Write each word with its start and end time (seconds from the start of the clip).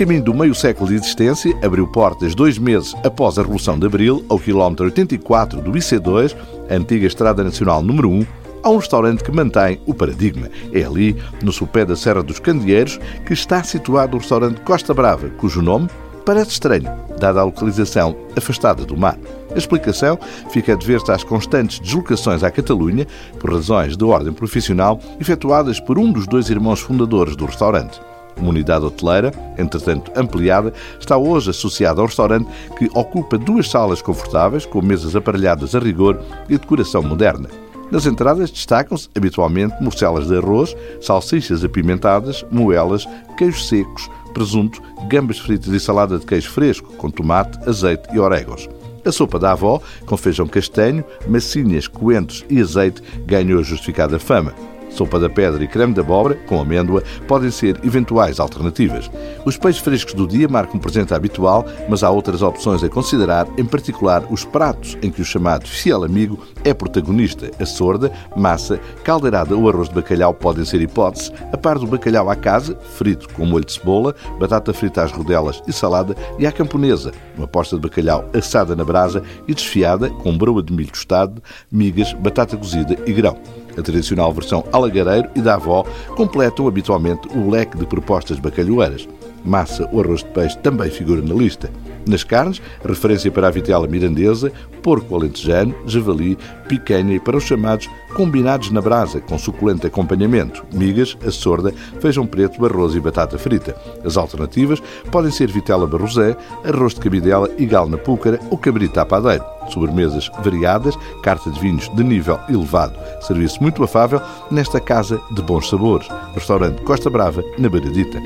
caminho 0.00 0.22
do 0.22 0.32
meio 0.32 0.54
século 0.54 0.88
de 0.88 0.94
existência, 0.94 1.54
abriu 1.62 1.86
portas 1.86 2.34
dois 2.34 2.56
meses 2.56 2.94
após 3.04 3.38
a 3.38 3.42
Revolução 3.42 3.78
de 3.78 3.84
Abril, 3.84 4.24
ao 4.30 4.38
quilómetro 4.38 4.86
84 4.86 5.60
do 5.60 5.72
IC2, 5.72 6.34
a 6.70 6.74
antiga 6.74 7.06
Estrada 7.06 7.44
Nacional 7.44 7.82
número 7.82 8.08
1, 8.08 8.26
há 8.62 8.70
um 8.70 8.78
restaurante 8.78 9.22
que 9.22 9.30
mantém 9.30 9.78
o 9.84 9.92
paradigma. 9.92 10.48
É 10.72 10.82
ali, 10.82 11.14
no 11.42 11.52
sopé 11.52 11.84
da 11.84 11.94
Serra 11.94 12.22
dos 12.22 12.38
Candeeiros, 12.38 12.98
que 13.26 13.34
está 13.34 13.62
situado 13.62 14.16
o 14.16 14.20
restaurante 14.20 14.62
Costa 14.62 14.94
Brava, 14.94 15.28
cujo 15.36 15.60
nome 15.60 15.90
parece 16.24 16.52
estranho, 16.52 16.90
dada 17.18 17.40
a 17.40 17.44
localização 17.44 18.16
afastada 18.34 18.86
do 18.86 18.96
mar. 18.96 19.18
A 19.54 19.58
explicação 19.58 20.18
fica 20.50 20.72
a 20.72 20.76
dever-se 20.76 21.12
às 21.12 21.22
constantes 21.22 21.78
deslocações 21.78 22.42
à 22.42 22.50
Catalunha, 22.50 23.06
por 23.38 23.52
razões 23.52 23.98
de 23.98 24.04
ordem 24.04 24.32
profissional, 24.32 24.98
efetuadas 25.20 25.78
por 25.78 25.98
um 25.98 26.10
dos 26.10 26.26
dois 26.26 26.48
irmãos 26.48 26.80
fundadores 26.80 27.36
do 27.36 27.44
restaurante. 27.44 28.00
Uma 28.40 28.50
unidade 28.50 28.84
hoteleira, 28.84 29.32
entretanto 29.58 30.10
ampliada, 30.16 30.72
está 30.98 31.16
hoje 31.16 31.50
associada 31.50 32.00
ao 32.00 32.06
restaurante 32.06 32.48
que 32.78 32.90
ocupa 32.94 33.36
duas 33.36 33.68
salas 33.68 34.00
confortáveis, 34.00 34.64
com 34.64 34.80
mesas 34.80 35.14
aparelhadas 35.14 35.74
a 35.74 35.78
rigor 35.78 36.20
e 36.48 36.56
decoração 36.56 37.02
moderna. 37.02 37.48
Nas 37.90 38.06
entradas 38.06 38.50
destacam-se 38.50 39.08
habitualmente 39.16 39.82
morcelas 39.82 40.28
de 40.28 40.36
arroz, 40.36 40.76
salsichas 41.00 41.64
apimentadas, 41.64 42.44
moelas, 42.50 43.06
queijos 43.36 43.68
secos, 43.68 44.08
presunto, 44.32 44.80
gambas 45.08 45.38
fritas 45.38 45.72
e 45.72 45.80
salada 45.80 46.18
de 46.18 46.24
queijo 46.24 46.50
fresco, 46.50 46.92
com 46.94 47.10
tomate, 47.10 47.58
azeite 47.68 48.08
e 48.14 48.18
orégãos. 48.18 48.68
A 49.04 49.10
sopa 49.10 49.38
da 49.38 49.52
avó, 49.52 49.80
com 50.06 50.16
feijão 50.16 50.46
castanho, 50.46 51.04
massinhas, 51.26 51.88
coentros 51.88 52.44
e 52.48 52.60
azeite, 52.60 53.02
ganhou 53.26 53.60
a 53.60 53.62
justificada 53.62 54.18
fama. 54.18 54.54
Sopa 54.90 55.18
da 55.18 55.28
pedra 55.28 55.62
e 55.62 55.68
creme 55.68 55.94
de 55.94 56.00
abóbora, 56.00 56.34
com 56.46 56.60
amêndoa, 56.60 57.02
podem 57.26 57.50
ser 57.50 57.80
eventuais 57.84 58.40
alternativas. 58.40 59.10
Os 59.44 59.56
peixes 59.56 59.80
frescos 59.80 60.14
do 60.14 60.26
dia 60.26 60.48
marcam 60.48 60.76
um 60.76 60.80
presente 60.80 61.14
habitual, 61.14 61.64
mas 61.88 62.02
há 62.02 62.10
outras 62.10 62.42
opções 62.42 62.82
a 62.82 62.88
considerar, 62.88 63.46
em 63.56 63.64
particular 63.64 64.24
os 64.30 64.44
pratos 64.44 64.98
em 65.02 65.10
que 65.10 65.22
o 65.22 65.24
chamado 65.24 65.66
fiel 65.66 66.04
amigo 66.04 66.38
é 66.64 66.74
protagonista. 66.74 67.50
A 67.58 67.66
sorda, 67.66 68.12
massa, 68.36 68.78
caldeirada 69.04 69.56
ou 69.56 69.68
arroz 69.68 69.88
de 69.88 69.94
bacalhau 69.94 70.34
podem 70.34 70.64
ser 70.64 70.80
hipóteses, 70.80 71.32
a 71.52 71.56
par 71.56 71.78
do 71.78 71.86
bacalhau 71.86 72.28
à 72.28 72.36
casa, 72.36 72.76
frito 72.96 73.28
com 73.30 73.46
molho 73.46 73.64
de 73.64 73.72
cebola, 73.72 74.14
batata 74.38 74.72
frita 74.72 75.02
às 75.02 75.12
rodelas 75.12 75.62
e 75.66 75.72
salada, 75.72 76.16
e 76.38 76.46
à 76.46 76.52
camponesa, 76.52 77.12
uma 77.36 77.46
posta 77.46 77.76
de 77.76 77.82
bacalhau 77.82 78.28
assada 78.34 78.74
na 78.74 78.84
brasa 78.84 79.22
e 79.46 79.54
desfiada 79.54 80.10
com 80.10 80.36
broa 80.36 80.62
de 80.62 80.72
milho 80.72 80.90
tostado, 80.90 81.42
migas, 81.70 82.12
batata 82.12 82.56
cozida 82.56 82.96
e 83.06 83.12
grão. 83.12 83.36
A 83.76 83.82
tradicional 83.82 84.32
versão 84.32 84.64
alagareiro 84.72 85.28
e 85.34 85.40
da 85.40 85.54
avó 85.54 85.84
completam 86.16 86.66
habitualmente 86.66 87.28
o 87.28 87.50
leque 87.50 87.76
de 87.76 87.86
propostas 87.86 88.38
bacalhoeiras. 88.38 89.08
Massa 89.44 89.88
ou 89.92 90.00
arroz 90.00 90.22
de 90.22 90.30
peixe 90.30 90.58
também 90.58 90.90
figura 90.90 91.22
na 91.22 91.34
lista. 91.34 91.70
Nas 92.06 92.24
carnes, 92.24 92.60
referência 92.84 93.30
para 93.30 93.48
a 93.48 93.50
vitela 93.50 93.86
mirandesa, 93.86 94.52
porco 94.82 95.14
alentejano, 95.14 95.74
javali, 95.86 96.36
picanha 96.68 97.14
e 97.14 97.20
para 97.20 97.36
os 97.36 97.44
chamados 97.44 97.88
combinados 98.14 98.70
na 98.70 98.80
brasa, 98.80 99.20
com 99.20 99.38
suculento 99.38 99.86
acompanhamento, 99.86 100.64
migas, 100.72 101.16
a 101.26 101.30
sorda, 101.30 101.72
feijão 102.00 102.26
preto, 102.26 102.64
arroz 102.64 102.94
e 102.94 103.00
batata 103.00 103.38
frita. 103.38 103.76
As 104.04 104.16
alternativas 104.16 104.82
podem 105.10 105.30
ser 105.30 105.50
vitela 105.50 105.86
barrosé, 105.86 106.36
arroz 106.64 106.94
de 106.94 107.00
cabidela 107.00 107.48
e 107.58 107.66
gal 107.66 107.88
na 107.88 107.98
púcara 107.98 108.40
ou 108.50 108.58
cabrita 108.58 109.02
a 109.02 109.06
padeiro. 109.06 109.44
Sobremesas 109.68 110.30
variadas, 110.42 110.96
carta 111.22 111.50
de 111.50 111.60
vinhos 111.60 111.88
de 111.94 112.02
nível 112.02 112.38
elevado. 112.48 112.98
Serviço 113.20 113.62
muito 113.62 113.82
afável 113.84 114.20
nesta 114.50 114.80
casa 114.80 115.20
de 115.30 115.42
bons 115.42 115.68
sabores. 115.68 116.08
Restaurante 116.34 116.82
Costa 116.82 117.08
Brava, 117.08 117.44
na 117.58 117.68
Beiradita. 117.68 118.20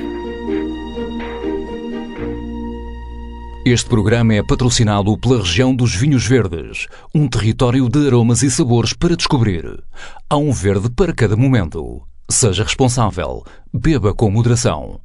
Este 3.67 3.89
programa 3.89 4.35
é 4.35 4.43
patrocinado 4.43 5.17
pela 5.17 5.39
região 5.39 5.75
dos 5.75 5.95
Vinhos 5.95 6.23
Verdes, 6.23 6.85
um 7.15 7.27
território 7.27 7.89
de 7.89 8.05
aromas 8.05 8.43
e 8.43 8.51
sabores 8.51 8.93
para 8.93 9.15
descobrir. 9.15 9.83
Há 10.29 10.37
um 10.37 10.51
verde 10.51 10.87
para 10.91 11.11
cada 11.11 11.35
momento. 11.35 12.03
Seja 12.29 12.63
responsável. 12.63 13.43
Beba 13.73 14.13
com 14.13 14.29
moderação. 14.29 15.01